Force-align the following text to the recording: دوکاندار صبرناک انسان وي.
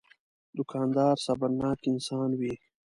دوکاندار 0.55 1.15
صبرناک 1.25 1.79
انسان 1.91 2.29
وي. 2.39 2.53